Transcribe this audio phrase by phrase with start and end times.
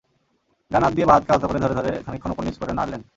[0.71, 3.01] ডান হাত দিয়ে বাঁ হাতকে আলতো করে ধরে খানিকক্ষণ ওপর–নিচ করে নাড়লেন।